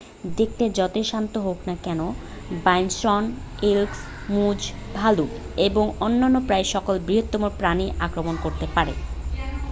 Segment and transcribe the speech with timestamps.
[0.37, 2.01] দেখতে যতই শান্ত হোক না কেন
[2.63, 3.23] বাইসন
[3.71, 3.91] এল্ক
[4.29, 4.59] মুজ
[4.95, 5.31] ভালুক
[5.67, 7.27] এবং অন্য প্রায় সকল বৃহৎ
[7.59, 8.93] প্রাণীই আক্রমণ করতে পারে